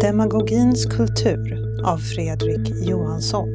Demagogins 0.00 0.86
kultur 0.86 1.58
av 1.86 1.98
Fredrik 1.98 2.88
Johansson. 2.88 3.48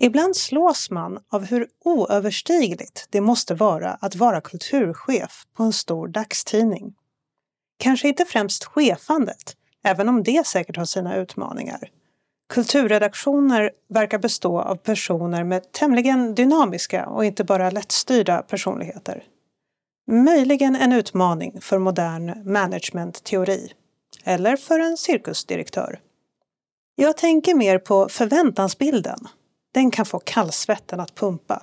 Ibland 0.00 0.36
slås 0.36 0.90
man 0.90 1.18
av 1.32 1.44
hur 1.44 1.66
oöverstigligt 1.84 3.06
det 3.10 3.20
måste 3.20 3.54
vara 3.54 3.90
att 3.90 4.16
vara 4.16 4.40
kulturchef 4.40 5.42
på 5.56 5.62
en 5.62 5.72
stor 5.72 6.08
dagstidning. 6.08 6.94
Kanske 7.78 8.08
inte 8.08 8.24
främst 8.24 8.64
chefandet, 8.64 9.56
även 9.84 10.08
om 10.08 10.22
det 10.22 10.46
säkert 10.46 10.76
har 10.76 10.84
sina 10.84 11.16
utmaningar. 11.16 11.90
Kulturredaktioner 12.48 13.70
verkar 13.88 14.18
bestå 14.18 14.60
av 14.60 14.76
personer 14.76 15.44
med 15.44 15.72
tämligen 15.72 16.34
dynamiska 16.34 17.06
och 17.06 17.24
inte 17.24 17.44
bara 17.44 17.70
lättstyrda 17.70 18.42
personligheter. 18.42 19.24
Möjligen 20.12 20.76
en 20.76 20.92
utmaning 20.92 21.60
för 21.60 21.78
modern 21.78 22.52
managementteori. 22.52 23.72
Eller 24.24 24.56
för 24.56 24.80
en 24.80 24.96
cirkusdirektör. 24.96 26.00
Jag 26.94 27.16
tänker 27.16 27.54
mer 27.54 27.78
på 27.78 28.08
förväntansbilden. 28.08 29.18
Den 29.74 29.90
kan 29.90 30.06
få 30.06 30.18
kallsvetten 30.18 31.00
att 31.00 31.14
pumpa. 31.14 31.62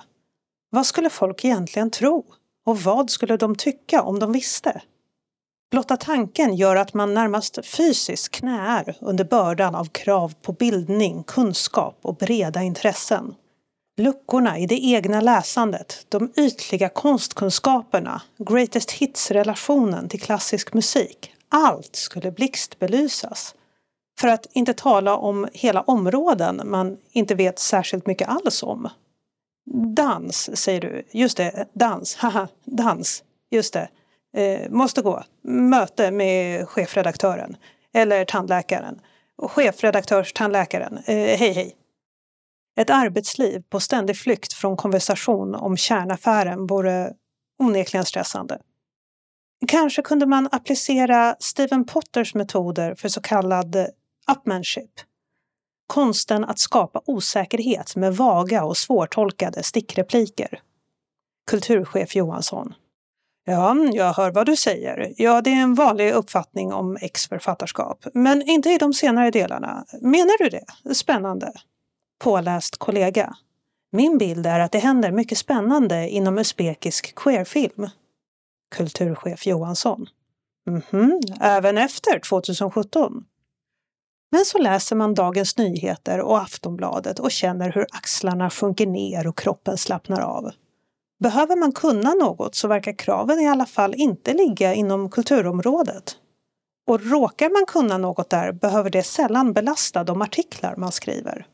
Vad 0.70 0.86
skulle 0.86 1.10
folk 1.10 1.44
egentligen 1.44 1.90
tro? 1.90 2.24
Och 2.66 2.80
vad 2.80 3.10
skulle 3.10 3.36
de 3.36 3.56
tycka 3.56 4.02
om 4.02 4.18
de 4.18 4.32
visste? 4.32 4.82
Blotta 5.70 5.96
tanken 5.96 6.56
gör 6.56 6.76
att 6.76 6.94
man 6.94 7.14
närmast 7.14 7.66
fysiskt 7.66 8.30
knäar 8.30 8.96
under 9.00 9.24
bördan 9.24 9.74
av 9.74 9.84
krav 9.84 10.34
på 10.42 10.52
bildning, 10.52 11.22
kunskap 11.22 11.98
och 12.02 12.16
breda 12.16 12.62
intressen. 12.62 13.34
Luckorna 13.98 14.58
i 14.58 14.66
det 14.66 14.84
egna 14.84 15.20
läsandet, 15.20 16.06
de 16.08 16.32
ytliga 16.36 16.88
konstkunskaperna, 16.88 18.22
greatest 18.38 18.90
hits-relationen 18.90 20.08
till 20.08 20.20
klassisk 20.20 20.74
musik. 20.74 21.32
Allt 21.48 21.96
skulle 21.96 22.30
blixtbelysas. 22.30 23.54
För 24.20 24.28
att 24.28 24.46
inte 24.52 24.74
tala 24.74 25.16
om 25.16 25.48
hela 25.52 25.82
områden 25.82 26.62
man 26.64 26.96
inte 27.12 27.34
vet 27.34 27.58
särskilt 27.58 28.06
mycket 28.06 28.28
alls 28.28 28.62
om. 28.62 28.88
Dans, 29.96 30.56
säger 30.58 30.80
du. 30.80 31.02
Just 31.10 31.36
det, 31.36 31.68
dans. 31.72 32.14
Haha, 32.18 32.48
dans. 32.64 33.22
Just 33.50 33.72
det. 33.72 33.88
Eh, 34.36 34.70
måste 34.70 35.02
gå. 35.02 35.22
Möte 35.42 36.10
med 36.10 36.68
chefredaktören. 36.68 37.56
Eller 37.94 38.24
tandläkaren. 38.24 39.00
Chefredaktörstandläkaren. 39.42 40.98
Eh, 41.06 41.38
hej 41.38 41.52
hej. 41.52 41.74
Ett 42.78 42.90
arbetsliv 42.90 43.62
på 43.70 43.80
ständig 43.80 44.16
flykt 44.16 44.52
från 44.52 44.76
konversation 44.76 45.54
om 45.54 45.76
kärnaffären 45.76 46.66
vore 46.66 47.12
onekligen 47.58 48.04
stressande. 48.04 48.58
Kanske 49.68 50.02
kunde 50.02 50.26
man 50.26 50.48
applicera 50.52 51.36
Stephen 51.38 51.86
Potters 51.86 52.34
metoder 52.34 52.94
för 52.94 53.08
så 53.08 53.20
kallad 53.20 53.76
upmanship. 54.32 54.90
Konsten 55.86 56.44
att 56.44 56.58
skapa 56.58 57.02
osäkerhet 57.06 57.96
med 57.96 58.16
vaga 58.16 58.64
och 58.64 58.76
svårtolkade 58.76 59.62
stickrepliker. 59.62 60.60
Kulturchef 61.50 62.16
Johansson. 62.16 62.74
Ja, 63.44 63.76
jag 63.92 64.12
hör 64.12 64.30
vad 64.30 64.46
du 64.46 64.56
säger. 64.56 65.12
Ja, 65.16 65.40
det 65.40 65.50
är 65.50 65.62
en 65.62 65.74
vanlig 65.74 66.12
uppfattning 66.12 66.72
om 66.72 66.96
ex-författarskap. 67.00 68.04
Men 68.14 68.42
inte 68.42 68.70
i 68.70 68.78
de 68.78 68.92
senare 68.92 69.30
delarna. 69.30 69.84
Menar 70.00 70.38
du 70.38 70.48
det? 70.48 70.94
Spännande. 70.94 71.52
Påläst 72.18 72.76
kollega. 72.76 73.36
Min 73.90 74.18
bild 74.18 74.46
är 74.46 74.60
att 74.60 74.72
det 74.72 74.78
händer 74.78 75.10
mycket 75.10 75.38
spännande 75.38 76.08
inom 76.08 76.38
usbekisk 76.38 77.14
queerfilm. 77.14 77.88
Kulturchef 78.76 79.46
Johansson. 79.46 80.06
Mhm, 80.66 81.20
även 81.40 81.78
efter 81.78 82.18
2017? 82.18 83.24
Men 84.30 84.44
så 84.44 84.58
läser 84.58 84.96
man 84.96 85.14
Dagens 85.14 85.56
Nyheter 85.56 86.20
och 86.20 86.38
Aftonbladet 86.38 87.18
och 87.18 87.30
känner 87.30 87.72
hur 87.72 87.86
axlarna 87.92 88.50
sjunker 88.50 88.86
ner 88.86 89.26
och 89.26 89.38
kroppen 89.38 89.78
slappnar 89.78 90.20
av. 90.20 90.50
Behöver 91.20 91.56
man 91.56 91.72
kunna 91.72 92.14
något 92.14 92.54
så 92.54 92.68
verkar 92.68 92.92
kraven 92.92 93.40
i 93.40 93.48
alla 93.48 93.66
fall 93.66 93.94
inte 93.94 94.34
ligga 94.34 94.74
inom 94.74 95.10
kulturområdet. 95.10 96.16
Och 96.86 97.00
råkar 97.00 97.50
man 97.50 97.66
kunna 97.66 97.98
något 97.98 98.30
där 98.30 98.52
behöver 98.52 98.90
det 98.90 99.02
sällan 99.02 99.52
belasta 99.52 100.04
de 100.04 100.22
artiklar 100.22 100.76
man 100.76 100.92
skriver. 100.92 101.46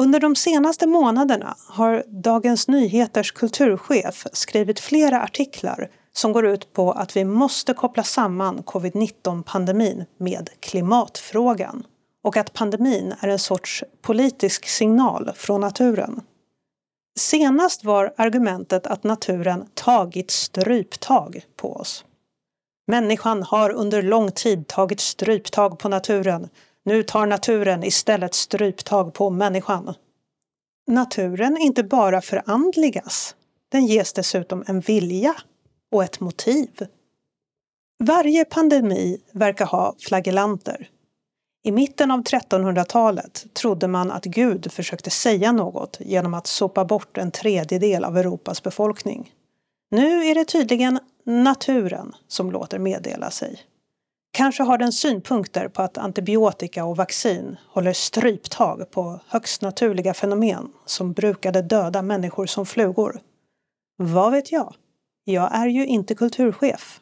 Under 0.00 0.20
de 0.20 0.36
senaste 0.36 0.86
månaderna 0.86 1.56
har 1.68 2.04
Dagens 2.08 2.68
Nyheters 2.68 3.32
kulturchef 3.32 4.26
skrivit 4.32 4.80
flera 4.80 5.22
artiklar 5.22 5.90
som 6.12 6.32
går 6.32 6.46
ut 6.46 6.72
på 6.72 6.92
att 6.92 7.16
vi 7.16 7.24
måste 7.24 7.74
koppla 7.74 8.02
samman 8.02 8.62
covid-19-pandemin 8.62 10.04
med 10.18 10.50
klimatfrågan 10.60 11.86
och 12.24 12.36
att 12.36 12.52
pandemin 12.52 13.14
är 13.20 13.28
en 13.28 13.38
sorts 13.38 13.84
politisk 14.02 14.68
signal 14.68 15.30
från 15.34 15.60
naturen. 15.60 16.20
Senast 17.18 17.84
var 17.84 18.14
argumentet 18.16 18.86
att 18.86 19.04
naturen 19.04 19.66
tagit 19.74 20.30
stryptag 20.30 21.44
på 21.56 21.72
oss. 21.76 22.04
Människan 22.86 23.42
har 23.42 23.70
under 23.70 24.02
lång 24.02 24.30
tid 24.30 24.68
tagit 24.68 25.00
stryptag 25.00 25.78
på 25.78 25.88
naturen. 25.88 26.48
Nu 26.84 27.02
tar 27.02 27.26
naturen 27.26 27.84
istället 27.84 28.34
stryptag 28.34 29.14
på 29.14 29.30
människan. 29.30 29.94
Naturen 30.86 31.56
inte 31.56 31.82
bara 31.82 32.20
förandligas, 32.20 33.36
den 33.68 33.86
ges 33.86 34.12
dessutom 34.12 34.64
en 34.66 34.80
vilja 34.80 35.34
och 35.90 36.04
ett 36.04 36.20
motiv. 36.20 36.86
Varje 38.04 38.44
pandemi 38.44 39.20
verkar 39.32 39.66
ha 39.66 39.94
flagellanter. 39.98 40.88
I 41.64 41.72
mitten 41.72 42.10
av 42.10 42.22
1300-talet 42.22 43.46
trodde 43.52 43.88
man 43.88 44.10
att 44.10 44.24
Gud 44.24 44.72
försökte 44.72 45.10
säga 45.10 45.52
något 45.52 45.98
genom 46.00 46.34
att 46.34 46.46
sopa 46.46 46.84
bort 46.84 47.18
en 47.18 47.30
tredjedel 47.30 48.04
av 48.04 48.18
Europas 48.18 48.62
befolkning. 48.62 49.32
Nu 49.90 50.24
är 50.26 50.34
det 50.34 50.44
tydligen 50.44 50.98
naturen 51.24 52.12
som 52.28 52.50
låter 52.50 52.78
meddela 52.78 53.30
sig. 53.30 53.60
Kanske 54.34 54.62
har 54.62 54.78
den 54.78 54.92
synpunkter 54.92 55.68
på 55.68 55.82
att 55.82 55.98
antibiotika 55.98 56.84
och 56.84 56.96
vaccin 56.96 57.56
håller 57.68 57.92
stryptag 57.92 58.90
på 58.90 59.20
högst 59.28 59.62
naturliga 59.62 60.14
fenomen 60.14 60.72
som 60.86 61.12
brukade 61.12 61.62
döda 61.62 62.02
människor 62.02 62.46
som 62.46 62.66
flugor. 62.66 63.20
Vad 63.96 64.32
vet 64.32 64.52
jag? 64.52 64.74
Jag 65.24 65.54
är 65.54 65.66
ju 65.66 65.86
inte 65.86 66.14
kulturchef. 66.14 67.00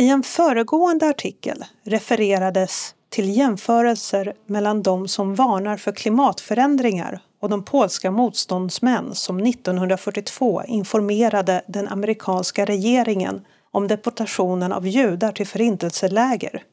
I 0.00 0.08
en 0.08 0.22
föregående 0.22 1.08
artikel 1.08 1.64
refererades 1.84 2.94
till 3.08 3.36
jämförelser 3.36 4.34
mellan 4.46 4.82
de 4.82 5.08
som 5.08 5.34
varnar 5.34 5.76
för 5.76 5.92
klimatförändringar 5.92 7.20
och 7.40 7.48
de 7.48 7.64
polska 7.64 8.10
motståndsmän 8.10 9.14
som 9.14 9.38
1942 9.38 10.62
informerade 10.66 11.62
den 11.66 11.88
amerikanska 11.88 12.64
regeringen 12.64 13.44
om 13.74 13.88
deportationen 13.88 14.72
av 14.72 14.86
judar 14.86 15.32
till 15.32 15.46
förintelseläger. 15.46 16.64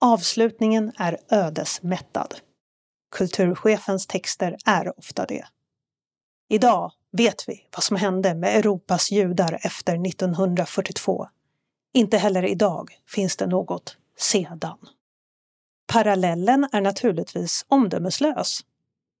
Avslutningen 0.00 0.92
är 0.96 1.18
ödesmättad. 1.28 2.34
Kulturchefens 3.16 4.06
texter 4.06 4.56
är 4.64 4.98
ofta 4.98 5.26
det. 5.26 5.44
Idag 6.48 6.92
vet 7.12 7.48
vi 7.48 7.66
vad 7.76 7.84
som 7.84 7.96
hände 7.96 8.34
med 8.34 8.56
Europas 8.56 9.10
judar 9.10 9.58
efter 9.62 10.06
1942. 10.06 11.28
Inte 11.94 12.18
heller 12.18 12.44
idag 12.44 12.90
finns 13.06 13.36
det 13.36 13.46
något 13.46 13.96
sedan. 14.18 14.78
Parallellen 15.86 16.68
är 16.72 16.80
naturligtvis 16.80 17.64
omdömeslös. 17.68 18.60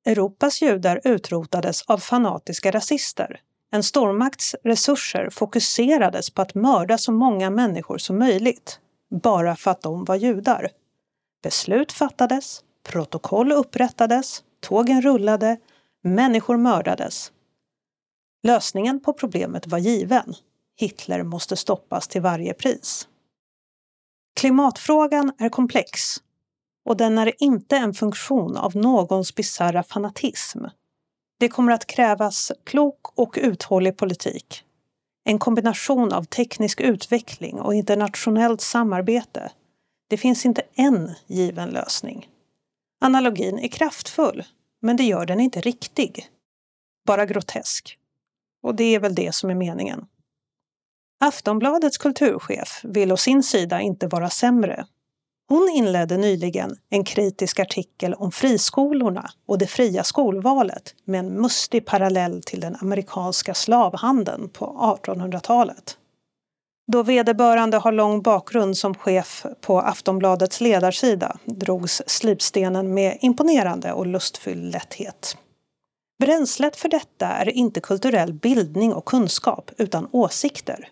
Europas 0.06 0.62
judar 0.62 1.00
utrotades 1.04 1.82
av 1.82 1.98
fanatiska 1.98 2.70
rasister. 2.70 3.40
En 3.74 3.82
stormakts 3.82 4.56
resurser 4.64 5.30
fokuserades 5.30 6.30
på 6.30 6.42
att 6.42 6.54
mörda 6.54 6.98
så 6.98 7.12
många 7.12 7.50
människor 7.50 7.98
som 7.98 8.18
möjligt, 8.18 8.80
bara 9.10 9.56
för 9.56 9.70
att 9.70 9.82
de 9.82 10.04
var 10.04 10.16
judar. 10.16 10.70
Beslut 11.42 11.92
fattades, 11.92 12.64
protokoll 12.82 13.52
upprättades, 13.52 14.42
tågen 14.60 15.02
rullade, 15.02 15.56
människor 16.02 16.56
mördades. 16.56 17.32
Lösningen 18.42 19.00
på 19.00 19.12
problemet 19.12 19.66
var 19.66 19.78
given. 19.78 20.34
Hitler 20.76 21.22
måste 21.22 21.56
stoppas 21.56 22.08
till 22.08 22.22
varje 22.22 22.54
pris. 22.54 23.08
Klimatfrågan 24.36 25.32
är 25.38 25.48
komplex 25.48 26.00
och 26.84 26.96
den 26.96 27.18
är 27.18 27.42
inte 27.42 27.76
en 27.76 27.94
funktion 27.94 28.56
av 28.56 28.76
någons 28.76 29.34
bisarra 29.34 29.82
fanatism. 29.82 30.64
Det 31.44 31.48
kommer 31.48 31.72
att 31.72 31.86
krävas 31.86 32.52
klok 32.64 33.18
och 33.18 33.38
uthållig 33.42 33.96
politik. 33.96 34.64
En 35.24 35.38
kombination 35.38 36.12
av 36.12 36.24
teknisk 36.24 36.80
utveckling 36.80 37.60
och 37.60 37.74
internationellt 37.74 38.60
samarbete. 38.60 39.52
Det 40.08 40.16
finns 40.16 40.46
inte 40.46 40.62
en 40.74 41.14
given 41.26 41.68
lösning. 41.68 42.28
Analogin 43.00 43.58
är 43.58 43.68
kraftfull, 43.68 44.44
men 44.82 44.96
det 44.96 45.04
gör 45.04 45.26
den 45.26 45.40
inte 45.40 45.60
riktig. 45.60 46.28
Bara 47.06 47.26
grotesk. 47.26 47.98
Och 48.62 48.74
det 48.74 48.94
är 48.94 49.00
väl 49.00 49.14
det 49.14 49.34
som 49.34 49.50
är 49.50 49.54
meningen. 49.54 50.06
Aftonbladets 51.20 51.98
kulturchef 51.98 52.80
vill 52.84 53.12
å 53.12 53.16
sin 53.16 53.42
sida 53.42 53.80
inte 53.80 54.06
vara 54.06 54.30
sämre. 54.30 54.86
Hon 55.48 55.68
inledde 55.68 56.16
nyligen 56.16 56.76
en 56.90 57.04
kritisk 57.04 57.60
artikel 57.60 58.14
om 58.14 58.32
friskolorna 58.32 59.30
och 59.46 59.58
det 59.58 59.66
fria 59.66 60.04
skolvalet 60.04 60.94
med 61.04 61.20
en 61.20 61.40
mustig 61.40 61.86
parallell 61.86 62.42
till 62.42 62.60
den 62.60 62.76
amerikanska 62.80 63.54
slavhandeln 63.54 64.48
på 64.48 64.96
1800-talet. 65.04 65.98
Då 66.92 67.02
vederbörande 67.02 67.76
har 67.76 67.92
lång 67.92 68.22
bakgrund 68.22 68.76
som 68.76 68.94
chef 68.94 69.46
på 69.60 69.80
Aftonbladets 69.80 70.60
ledarsida 70.60 71.36
drogs 71.44 72.02
slipstenen 72.06 72.94
med 72.94 73.18
imponerande 73.20 73.92
och 73.92 74.06
lustfylld 74.06 74.72
lätthet. 74.72 75.36
Bränslet 76.18 76.76
för 76.76 76.88
detta 76.88 77.26
är 77.26 77.48
inte 77.48 77.80
kulturell 77.80 78.32
bildning 78.32 78.92
och 78.94 79.04
kunskap 79.04 79.70
utan 79.78 80.08
åsikter. 80.12 80.88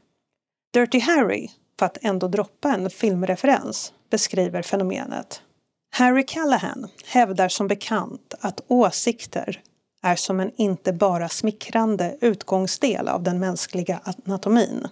Dirty 0.75 1.01
Harry, 1.01 1.49
för 1.79 1.87
att 1.87 1.99
ändå 2.03 2.29
droppa 2.29 2.75
en 2.75 2.91
filmreferens, 2.91 3.93
beskriver 4.13 4.63
fenomenet. 4.63 5.43
Harry 5.91 6.27
Callahan 6.27 6.89
hävdar 7.05 7.49
som 7.49 7.69
bekant 7.69 8.35
att 8.41 8.61
åsikter 8.69 9.63
är 10.03 10.17
som 10.17 10.41
en 10.41 10.53
inte 10.57 10.93
bara 10.93 11.29
smickrande 11.29 12.17
utgångsdel 12.21 13.09
av 13.09 13.23
den 13.23 13.39
mänskliga 13.39 14.01
anatomin. 14.05 14.89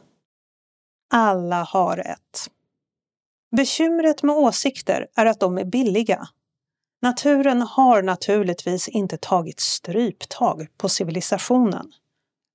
Alla 1.12 1.62
har 1.62 1.99
ett. 1.99 2.50
Bekymret 3.56 4.22
med 4.22 4.37
åsikter 4.37 5.06
är 5.14 5.26
att 5.26 5.40
de 5.40 5.58
är 5.58 5.64
billiga. 5.64 6.28
Naturen 7.02 7.62
har 7.62 8.02
naturligtvis 8.02 8.88
inte 8.88 9.16
tagit 9.16 9.61
stryptag 9.61 10.66
på 10.76 10.88
civilisationen. 10.88 11.93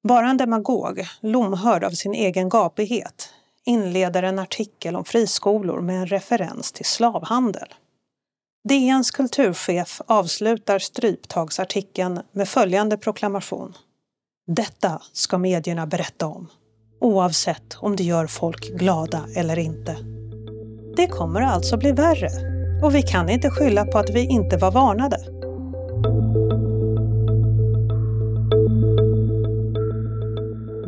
Bara 0.03 0.29
en 0.29 0.38
demagog, 0.38 1.06
lomhörd 1.21 1.83
av 1.83 1.91
sin 1.91 2.13
egen 2.13 2.50
gapighet, 2.50 3.29
inleder 3.65 4.23
en 4.23 4.39
artikel 4.39 4.95
om 4.95 5.06
friskolor 5.06 5.81
med 5.81 5.95
en 5.95 6.07
referens 6.07 6.71
till 6.71 6.85
slavhandel. 6.85 7.73
DNs 8.69 9.12
kulturchef 9.12 10.01
avslutar 10.07 10.79
stryptagsartikeln 10.79 12.21
med 12.31 12.47
följande 12.47 12.97
proklamation. 12.97 13.73
Detta 14.47 15.01
ska 15.13 15.38
medierna 15.38 15.88
berätta 15.88 16.27
om, 16.27 16.47
oavsett 17.01 17.77
om 17.79 17.95
det 17.95 18.03
gör 18.03 18.27
folk 18.27 18.69
glada 18.69 19.25
eller 19.35 19.59
inte. 19.59 19.97
Det 20.95 21.07
kommer 21.07 21.41
alltså 21.41 21.77
bli 21.77 21.91
värre 21.91 22.29
och 22.83 22.95
vi 22.95 23.01
kan 23.01 23.29
inte 23.29 23.50
skylla 23.50 23.85
på 23.85 23.97
att 23.97 24.09
vi 24.09 24.25
inte 24.25 24.57
var 24.57 24.71
varnade. 24.71 25.18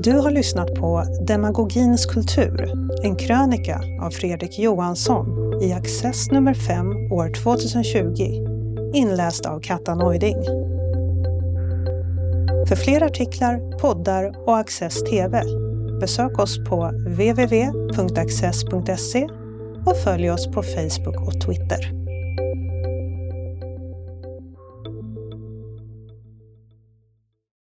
Du 0.07 0.13
har 0.13 0.31
lyssnat 0.31 0.75
på 0.75 1.03
Demagogins 1.27 2.05
kultur, 2.05 2.71
en 3.03 3.15
krönika 3.15 3.81
av 4.01 4.11
Fredrik 4.11 4.59
Johansson 4.59 5.53
i 5.61 5.73
Access 5.73 6.31
nummer 6.31 6.53
5 6.53 6.87
år 7.11 7.33
2020, 7.43 8.13
inläst 8.93 9.45
av 9.45 9.59
Katta 9.59 9.95
Neuding. 9.95 10.43
För 12.67 12.75
fler 12.75 13.03
artiklar, 13.03 13.77
poddar 13.79 14.47
och 14.47 14.57
Access 14.57 15.03
TV 15.03 15.43
besök 15.99 16.39
oss 16.39 16.57
på 16.69 16.91
www.access.se 17.07 17.67
och 19.85 19.97
följ 19.97 20.31
oss 20.31 20.47
på 20.47 20.63
Facebook 20.63 21.27
och 21.27 21.41
Twitter. 21.41 22.06